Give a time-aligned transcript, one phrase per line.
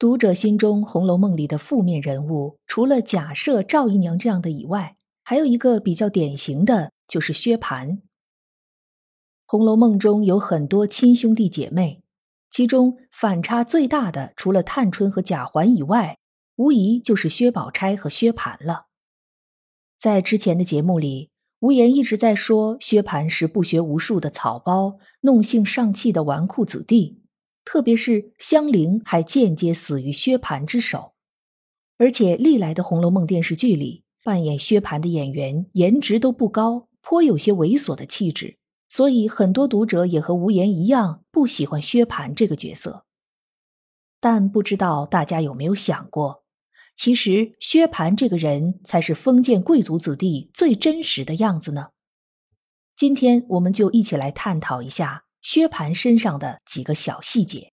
[0.00, 7.86] 读者心中《红楼梦》里的负面人物，除了假设赵姨娘这样的以外，还有一个比较典型的就是薛蟠。
[9.44, 12.02] 《红楼梦》中有很多亲兄弟姐妹，
[12.48, 16.16] 其中反差最大的，除了探春和贾环以外，
[16.56, 18.86] 无疑就是薛宝钗和薛蟠了。
[19.98, 27.20] 在之前的节目里，无言一直在说薛蟠是不学无术的草包，弄性上气的纨绔子弟。
[27.64, 31.12] 特别是香菱还间接死于薛蟠之手，
[31.98, 43.04] 而且历来的《红楼梦》电视剧里扮演薛蟠的演员颜值都不高，颇有些猥琐的气质，所以很多读者也和无言一样不喜欢薛蟠这个角色。
[44.20, 46.44] 但不知道大家有没有想过，
[46.94, 51.90] 其实薛蟠这个人才是封建贵族子弟最真实的样子呢？
[52.96, 55.24] 今天我们就一起来探讨一下。
[55.40, 57.72] 薛蟠身上的几个小细节。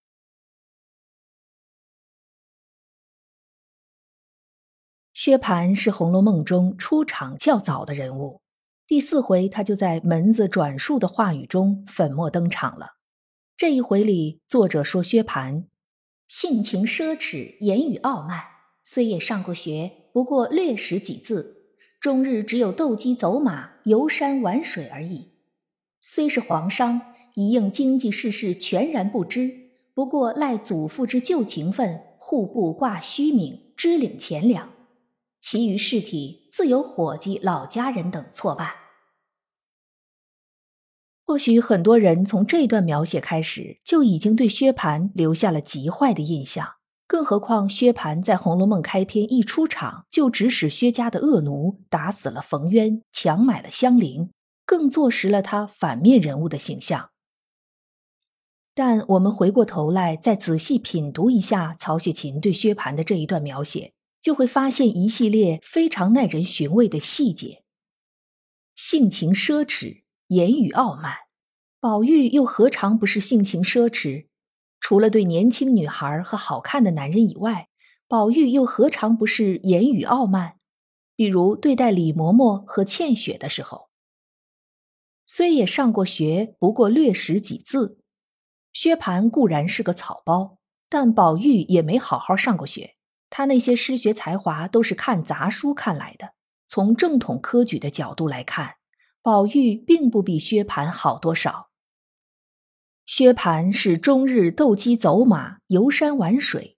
[5.13, 8.41] 薛蟠是《红楼梦》中出场较早的人物，
[8.85, 12.97] 第四回他就在门子转述的话语中粉墨登场了。
[13.57, 15.65] 这一回里，作者说薛蟠
[16.27, 18.41] 性情奢侈，言语傲慢，
[18.83, 25.33] 虽也上过学，不过略识几字，终日只有斗鸡走马、游山玩水而已。
[25.99, 27.15] 虽是皇商。
[27.37, 34.71] 一应经济世事全然不知，不过赖祖父之旧情分，户部挂虚名，支领钱粮，
[35.39, 38.71] 其余事体自有伙计、老家人等错办。
[41.23, 46.67] 或许很多人从这段描写开始，就已经对薛蟠留下了极坏的印象。
[47.05, 54.31] 更何况薛蟠在《红楼梦》开篇一出场，就指使薛家的恶奴打死了冯渊，强买了香菱，
[54.65, 57.11] 更坐实了他反面人物的形象。
[58.77, 67.63] 但我们回过头来再仔细品读一下曹雪芹对薛蟠的这一段描写，就会发现一系列非常耐人寻味的细节：
[68.75, 71.15] 性情奢侈，言语傲慢。
[71.79, 74.27] 宝玉又何尝不是性情奢侈？
[74.79, 77.69] 除了对年轻女孩和好看的男人以外，
[78.07, 80.57] 宝玉又何尝不是言语傲慢？
[81.15, 83.89] 比如对待李嬷嬷和倩雪的时候，
[85.25, 87.96] 虽也上过学，不过略识几字。
[88.79, 92.93] 薛蟠固然是个草包，但宝玉也没好好上过学。
[93.27, 96.33] 他那些诗学才华都是看杂书看来的。
[96.67, 98.75] 从正统科举的角度来看，
[99.23, 101.69] 宝玉并不比薛蟠好多少。
[103.07, 106.77] 薛蟠是终日斗鸡走马、游山玩水，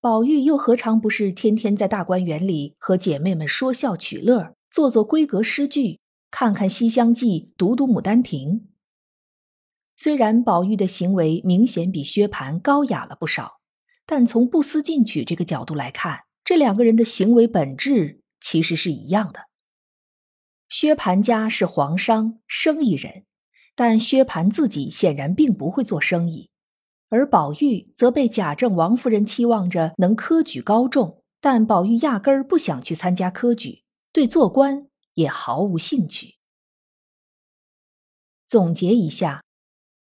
[0.00, 5.98] 宝玉又何尝不是天天在大观园里和姐妹们说笑取乐，做做闺阁诗句，
[6.30, 8.50] 看看《西厢记》，读读《牡丹亭》。
[10.02, 13.60] 虽然宝玉的行为明显比薛蟠高雅了不少，
[14.06, 19.40] 但从不思进取这个角度来看，这两个人的行为本质其实是一样的。
[20.70, 23.26] 薛蟠家是皇商生意人，
[23.74, 26.48] 但薛蟠自己显然并不会做生意，
[27.10, 33.84] 而宝玉则被贾政王夫人期望着能科举高中，但宝玉压根儿不想去参加科举，
[34.14, 36.36] 对做官也毫无兴趣。
[38.46, 39.42] 总结一下。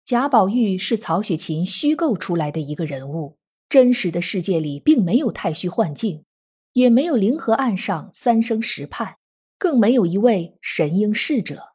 [0.09, 3.37] 贾宝玉是曹雪芹虚构出来的一个人物，
[3.69, 6.25] 真实的世界里并没有太虚幻境，
[6.73, 9.17] 也没有灵河岸上三生石畔，
[9.59, 11.75] 更没有一位神瑛侍者。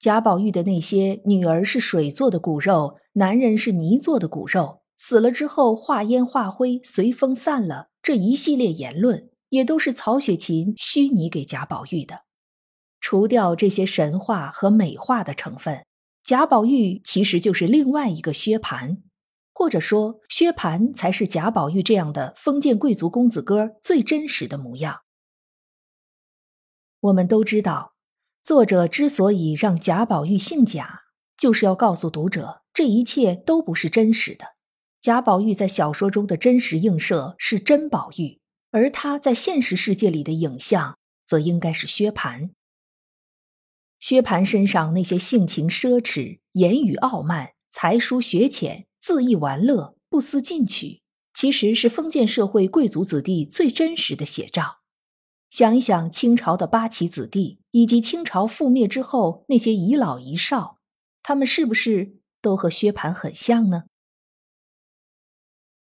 [0.00, 12.22] 贾宝玉的那些女儿是水做的骨肉，男人是泥做的骨肉，死了之后化烟化灰，随风散了，这一系列言论也都是曹雪芹虚拟给贾宝玉的。
[13.00, 15.84] 除掉这些神话和美化的成分。
[16.24, 18.98] 贾宝玉其实就是另外一个薛蟠，
[19.52, 25.00] 或者说薛蟠才是贾宝玉这样的封建贵族公子哥最真实的模样。
[27.00, 27.94] 我们都知道，
[28.44, 31.00] 作者之所以让贾宝玉姓贾，
[31.36, 34.46] 就是要告诉读者，这一切都不是真实的。
[35.00, 38.40] 贾宝玉在小说中的真实映射是真宝玉，
[38.70, 40.96] 而他在现实世界里的影像，
[41.26, 42.50] 则应该是薛蟠。
[44.02, 51.02] 薛蟠身上那些性情奢侈、言语傲慢、才疏学浅、恣意玩乐、不思进取，
[51.32, 54.78] 其实是封建社会贵族子弟最真实的写照。
[55.50, 60.80] 想一想清朝的八旗子弟，以及清朝覆灭之后那些遗老遗少，
[61.22, 63.84] 他们是不是都和薛蟠很像呢？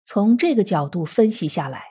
[0.07, 1.83] 从这个角度分析下来，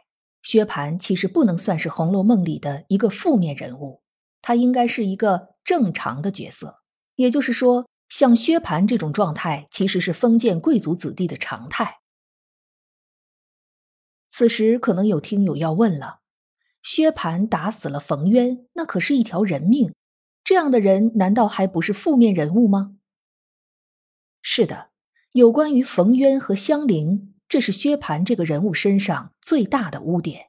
[0.41, 4.01] 薛蟠其实不能算是《红楼梦》里的一个负面人物，
[4.41, 6.79] 他应该是一个正常的角色。
[7.15, 11.99] 也就是说，像薛蟠这种状态，其实是封建贵族子弟的常态。
[14.29, 16.21] 此时，可能有听友要问了：
[16.81, 19.93] 薛蟠打死了冯渊，那可是一条人命，
[20.43, 22.97] 这样的人难道还不是负面人物吗？
[24.41, 24.91] 是的，
[25.33, 30.47] 有关于冯渊和香菱，这是薛蟠这个人物身上最大的污点。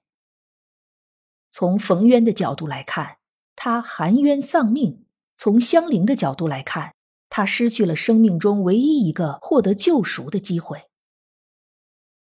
[1.50, 3.16] 从冯渊的角度来看，
[3.56, 5.04] 他含冤丧命；
[5.38, 6.94] 从香菱的角度来看，
[7.30, 10.82] 他失去了生命中唯一一个获得救赎的机会。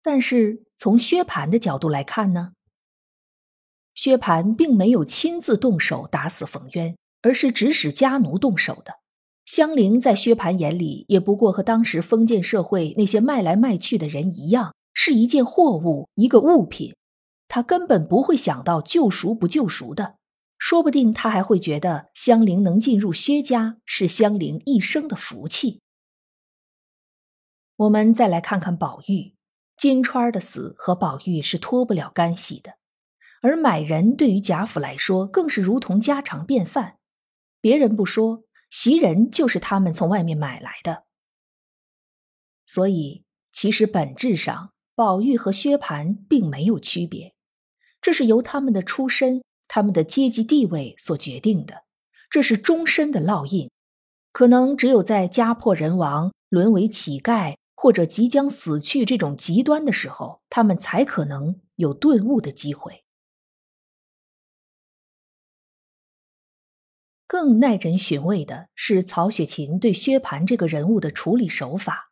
[0.04, 2.52] 但是从薛蟠的角度来看呢？
[3.96, 8.96] 薛蟠并没有亲自动手打死冯渊，而是指使家奴动手的。
[9.46, 16.96] 香菱在薛蟠眼里，也不过和当时封建社会那些卖来卖去的人一样，是一件货物，一个物品。
[17.48, 20.18] 他根本不会想到救赎不救赎的，
[20.60, 25.82] 说不定他还会觉得香菱能进入薛家是香菱一生的福气。
[27.78, 29.36] 我们再来看看宝玉。
[29.78, 32.74] 金钏的死和宝玉是脱不了干系的，
[33.42, 36.98] 而买人对于贾府来说更是如同家常便饭。
[37.62, 41.06] 别人不说，袭人就是他们从外面买来的。
[42.66, 43.24] 所以，
[43.54, 47.34] 其实本质上，宝玉和薛蟠并没有区别，
[48.02, 51.86] 这是由他们的出身、他们的阶级地位所决定的，
[52.30, 53.72] 这是终身的烙印。
[54.34, 57.56] 可能只有在家破人亡、沦为乞丐。
[57.82, 63.06] 或者即将死去这种极端的时候，他们才可能有顿悟的机会。
[67.26, 72.12] 更耐人寻味的是曹雪芹对薛蟠这个人物的处理手法。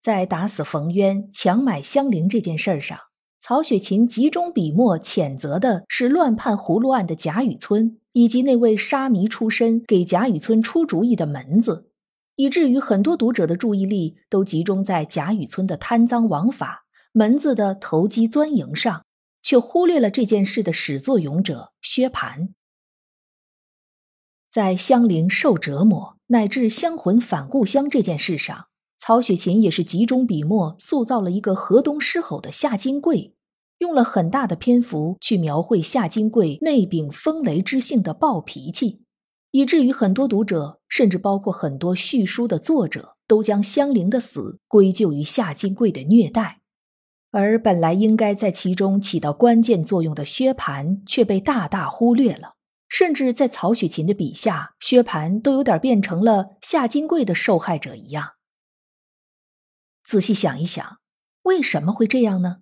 [0.00, 3.00] 在打死冯渊、强买香菱这件事上，
[3.46, 11.90] 曹雪芹集中笔墨谴责的是乱判葫芦案的贾雨村，以及那位沙弥出身给贾雨村出主意的门子。
[12.36, 19.04] 以至于很多读者的注意力都集中在贾雨村的贪赃枉法、门子的投机钻营上，
[19.42, 22.48] 却忽略了这件事的始作俑者薛蟠。
[24.50, 28.68] 在香菱受折磨乃至香魂返故乡这件事上，
[29.06, 33.34] 曹雪芹也是集中笔墨塑造了一个河东狮吼的夏金贵，
[33.76, 39.02] 用了很大的篇幅去描绘夏金贵内秉风雷之性的暴脾气。
[39.50, 46.62] 以至于很多读者，甚至包括很多叙书的作者，都将香菱的死归咎于夏金贵的虐待，
[47.30, 52.54] 而本来应该在其中起到关键作用的薛蟠却被大大忽略了。
[52.88, 58.30] 甚至在曹雪芹的笔下，薛蟠都有点变成了夏金贵的受害者一样。
[60.04, 61.00] 仔细想一想，
[61.42, 62.58] 为什么会这样呢？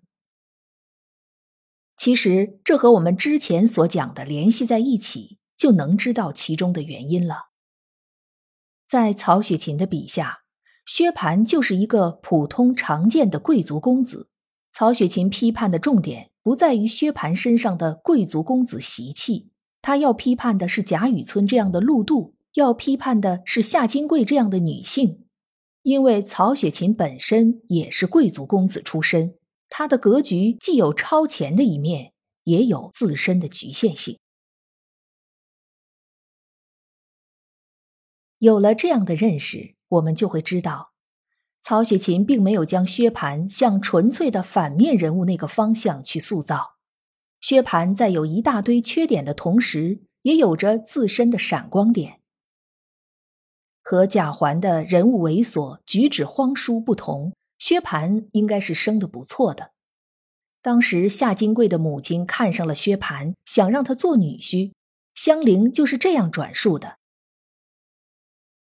[1.98, 5.38] 其实，这和我们之前所讲的联系在一起。
[5.54, 7.50] 就能知道其中的原因了。
[8.88, 10.40] 在曹雪芹的笔下，
[10.84, 14.28] 薛蟠就是一个普通常见的贵族公子。
[14.72, 25.26] 曹雪芹批判的重点不在于薛蟠身上的贵族公子习气，他要批判的是贾雨村这样的陆渡，要批判的是夏金桂这样的女性。
[25.82, 29.36] 因为曹雪芹本身也是贵族公子出身，
[29.68, 32.12] 他的格局既有超前的一面，
[32.44, 34.18] 也有自身的局限性。
[38.38, 40.92] 有了这样的认识，我们就会知道，
[41.62, 46.76] 曹雪芹并没有将薛蟠向纯粹的反面人物那个方向去塑造。
[47.40, 52.21] 薛蟠在有一大堆缺点的同时，也有着自身的闪光点。
[53.92, 59.72] 和贾环的人物猥琐、举止荒疏不同，薛蟠应该是生的不错的。
[60.62, 64.72] 当时夏金贵的母亲看上了薛蟠，想让他做女婿，
[65.14, 66.96] 香菱就是这样转述的。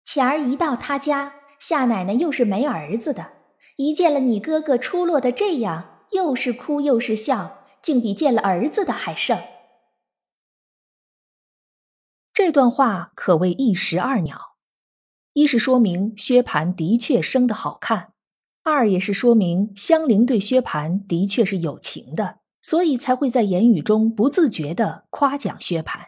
[0.06, 3.34] 前儿一到他家，夏奶奶又是没儿子的，
[3.76, 9.38] 一见了你哥哥出落的这样，又是哭又是笑，竟比见了儿子的还盛。
[12.34, 14.47] 这段话可谓一石二鸟，
[15.38, 18.14] 一是说明薛蟠的确生得好看，
[18.64, 26.08] 二也是说明香菱对薛蟠的确是有情的，所以才会在言语中不自觉的夸奖薛蟠。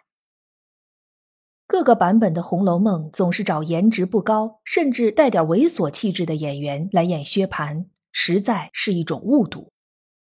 [1.68, 9.72] 各个版本的《红楼梦》总是找颜值不高，甚至带点猥琐气质的演员来演薛蟠，实在是一种误读。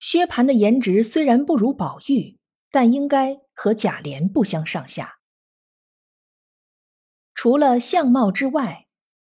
[0.01, 2.39] 薛蟠的颜值虽然不如宝玉，
[2.71, 5.19] 但应该和贾琏不相上下。
[7.35, 8.86] 除了相貌之外，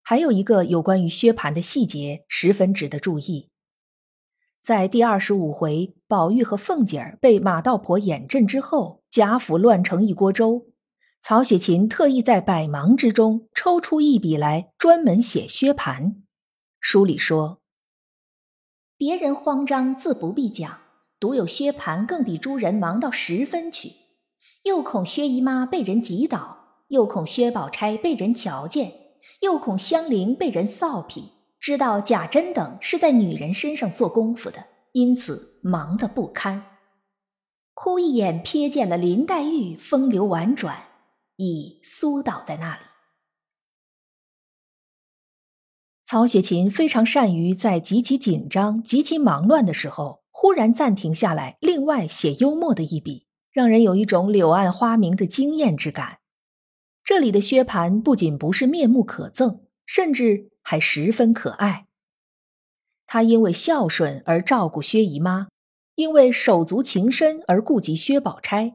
[0.08, 3.50] 还有一个有关于薛蟠的细节十分值得注意。
[4.60, 10.66] 在第二十五回，宝玉和凤姐儿被马道婆演阵之后，贾府乱成一锅粥。
[11.20, 16.14] 曹雪芹特意在百忙之中抽出一笔来，专门写薛蟠。
[16.78, 17.60] 书里说
[18.96, 20.78] ：“别人慌张自不必讲，
[21.18, 23.90] 独有薛蟠更比诸人忙到十分去。
[24.62, 28.92] 又恐薛姨妈被人挤倒，又恐薛宝钗被人瞧见，
[29.40, 36.64] 又恐香菱被人臊皮。”知道贾珍等是在女人身上做功夫的，因此忙得不堪。
[37.74, 40.84] 忽一眼瞥见了林黛玉风流婉转，
[41.36, 42.82] 已苏倒在那里。
[46.04, 56.18] 曹雪芹非常善于在极其紧张、极其忙乱的时候，忽然暂停下来，另外写幽默的一笔，让人有一种柳暗花明的惊艳之感。
[57.06, 60.50] 这里的薛蟠不仅不是面目可憎，甚至。
[60.68, 61.86] 还十分可爱。
[63.06, 65.46] 他因为孝顺而照顾薛姨妈，
[65.94, 68.74] 因为手足情深而顾及薛宝钗，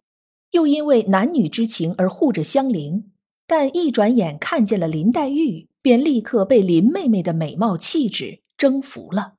[0.51, 3.11] 又因为男女之情而护着香菱。
[3.45, 9.33] 但一转眼看见了林黛玉，便立刻被林妹妹的美貌气质征服了。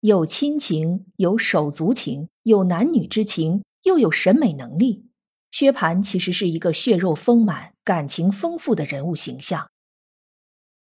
[0.00, 5.04] 有亲情，有手足情，有男女之情，又有审美能力。
[5.52, 9.68] 薛蟠其实是一个血肉丰满、感情丰富的人物形象。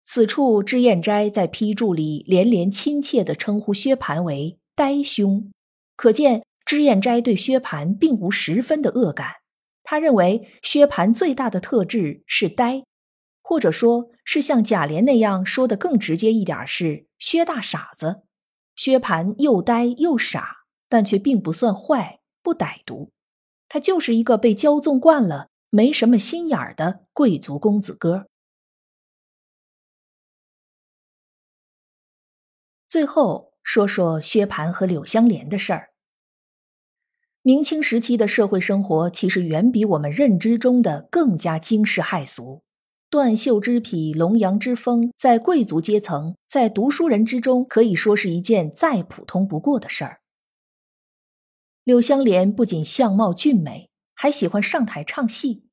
[0.03, 5.53] 此处，脂砚斋在批注里连连亲切地称呼薛蟠为“呆兄”，
[5.95, 9.33] 可见脂砚斋对薛蟠并无十分的恶感。
[9.83, 12.85] 他认为薛蟠最大的特质是呆，
[13.43, 18.23] 或者说是像贾琏那样说的更直接一点，是薛大傻子。
[18.75, 20.57] 薛蟠又呆又傻，
[20.89, 23.11] 但却并不算坏、不歹毒，
[23.69, 28.27] 他就是一个被骄纵惯了、没什么心眼儿的贵族公子哥。
[32.89, 35.91] 最后说说薛蟠和柳湘莲的事儿。
[37.43, 42.63] 明清时期的社会生活其实远比我们认知中的更加惊世骇俗。
[43.09, 50.21] 断袖之癖、龙阳之风，在贵族阶层、在读书人之中，可以说是一件再普通不过的事儿。
[51.87, 55.69] 柳湘莲不仅相貌俊美，还喜欢上台唱戏。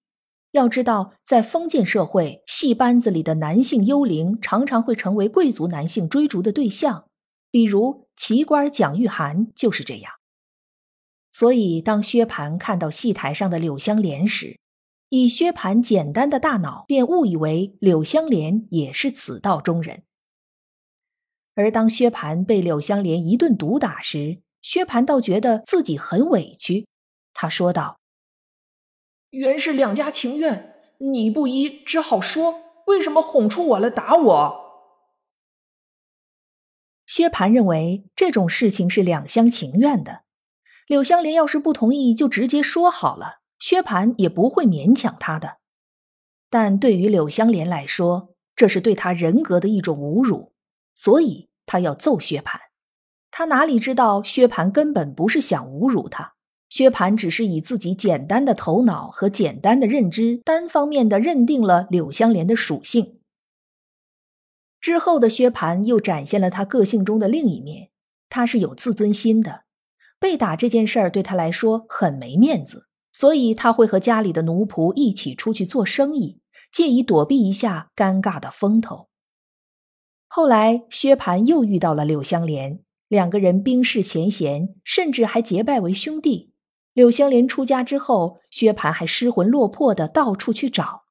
[0.51, 7.09] 要知道，在封建社会，戏班子里的男性幽灵常常会成为贵族男性追逐的对象。
[7.49, 10.13] 比如奇官蒋玉菡就是这样。
[11.31, 14.59] 所以，当薛蟠看到戏台上的柳湘莲时，
[15.09, 20.03] 以薛蟠简单的大脑便误以为柳湘莲也是此道中人。
[21.55, 26.87] 而当薛蟠被柳湘莲一顿毒打时，薛蟠倒觉得自己很委屈。
[27.33, 27.99] 他说道
[29.29, 34.63] ：“原是两家情愿，你不依，只好说，为什么哄出我来打我？”
[37.05, 40.23] 薛蟠认为这种事情是两厢情愿的，
[40.87, 45.57] 柳湘莲要是不同意，就直接说好了，薛蟠也不会勉强他的。
[46.49, 50.53] 但对于柳湘莲来说，这是对他人格的一种侮辱，
[50.95, 52.59] 所以他要揍薛蟠。
[53.35, 56.35] 他哪里知道薛蟠根本不是想侮辱他，
[56.69, 63.17] 薛蟠只是以自己简单的头脑和简单的认知，单方面的认定了柳湘莲的属性。
[64.79, 67.89] 之后的薛蟠又展现了他个性中的另一面，
[68.29, 69.63] 他是有自尊心的。
[70.19, 76.39] 被打这件事儿对他来说很没面子，所以他会和家里的奴仆一起出去做生意，
[76.71, 79.09] 借以躲避一下尴尬的风头。
[80.27, 82.79] 后来薛蟠又遇到了柳湘莲，
[83.13, 86.51] 两个人冰释前嫌，甚至还结拜为兄弟。
[86.93, 91.03] 柳湘莲出家之后，薛蟠还失魂落魄的到处去找。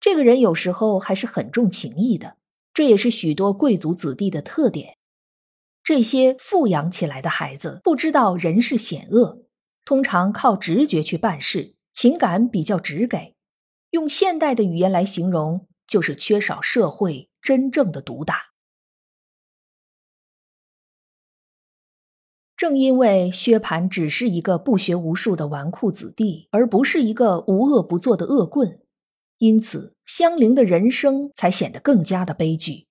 [0.00, 2.38] 这个人有时候还是很重情义的。
[2.72, 4.96] 这也是许多贵族子弟的特点。
[5.84, 9.42] 这些富养起来的孩子不知道人世险恶，
[9.84, 13.34] 通常靠直觉去办事，情感比较直给。
[13.90, 18.47] 用现代的语言来形容，就是缺少社会真正的毒打。
[22.58, 28.80] 正因为薛蟠只是一个不学无术的纨绔子弟，而不是一个无恶不作的恶棍。
[29.38, 32.88] 因此，香菱的人生才显得更加的悲剧。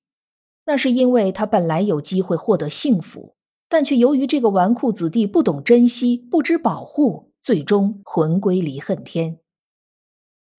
[0.67, 3.35] 那是因为他本来有机会获得幸福，
[3.67, 9.39] 但却由于这个纨绔子弟不懂珍惜、不知保护，最终魂归离恨天。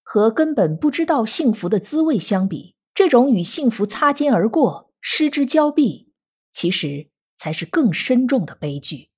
[0.03, 6.13] 和根本不知道幸福的滋味相比，这种与幸福擦肩而过、失之交臂，
[6.53, 7.09] 其实
[7.39, 9.09] 才是更深重的悲剧。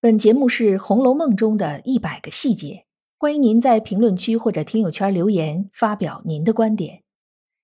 [0.00, 2.84] 本节目是《红楼梦》中的一百个细节，
[3.16, 7.02] 欢迎您在评论区或者听友圈留言发表您的观点，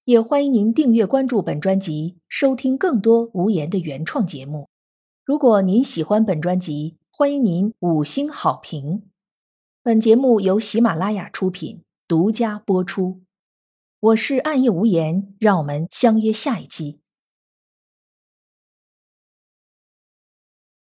[0.05, 4.71] 也欢迎您订阅关注本专辑，收听更多无言的原创节目。
[5.23, 9.11] 如果您喜欢本专辑，欢迎您五星好评。
[9.83, 13.21] 本节目由喜马拉雅出品，独家播出。
[14.03, 17.01] 我是暗夜无言，让我们相约下一期。